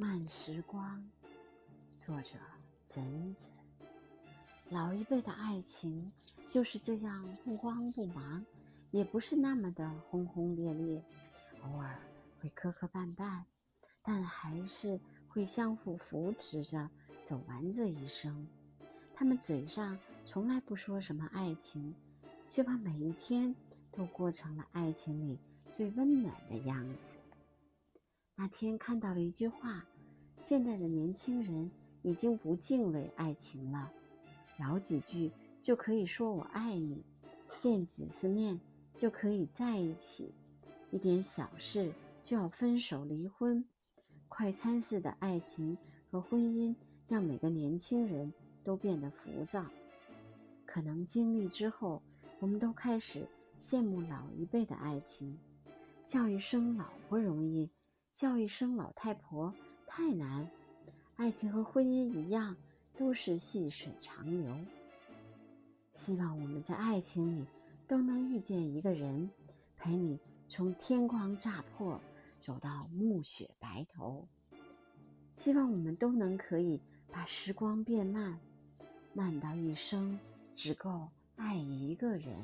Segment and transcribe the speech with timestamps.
[0.00, 1.04] 慢时光，
[1.96, 2.36] 作者
[2.84, 3.50] 整整。
[4.68, 6.12] 老一辈的爱情
[6.46, 8.46] 就是这样不慌不忙，
[8.92, 11.02] 也不是那么的轰轰烈烈，
[11.64, 11.98] 偶尔
[12.38, 13.42] 会磕磕绊绊，
[14.00, 16.88] 但还是会相互扶持着
[17.24, 18.46] 走完这一生。
[19.12, 21.92] 他们嘴上从来不说什么爱情，
[22.48, 23.52] 却把每一天
[23.90, 25.40] 都过成了爱情里
[25.72, 27.16] 最温暖的样子。
[28.40, 29.84] 那天看到了一句话：
[30.40, 31.68] 现在的年轻人
[32.02, 33.90] 已经不敬畏爱情了，
[34.58, 37.02] 聊几句就可以说我爱你，
[37.56, 38.60] 见几次面
[38.94, 40.32] 就可以在一起，
[40.92, 43.64] 一点小事就要分手离婚，
[44.28, 45.76] 快餐式的爱情
[46.08, 46.72] 和婚姻
[47.08, 48.32] 让每个年轻人
[48.62, 49.66] 都变得浮躁。
[50.64, 52.00] 可能经历之后，
[52.38, 53.26] 我们都开始
[53.58, 55.36] 羡慕老一辈的爱情，
[56.04, 57.68] 叫一声老不容易。
[58.18, 59.54] 叫一声老太婆
[59.86, 60.50] 太难，
[61.14, 62.56] 爱情和婚姻一样，
[62.96, 64.58] 都是细水长流。
[65.92, 67.46] 希望我们在爱情里
[67.86, 69.30] 都能遇见一个人，
[69.76, 72.00] 陪你从天光乍破
[72.40, 74.26] 走到暮雪白头。
[75.36, 76.80] 希望我们都能可以
[77.12, 78.40] 把时光变慢，
[79.14, 80.18] 慢到一生
[80.56, 82.36] 只够爱一个人。